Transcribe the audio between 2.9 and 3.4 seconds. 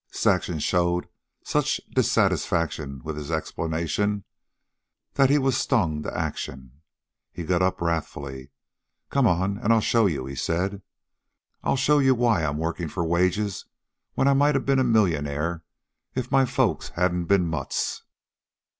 with his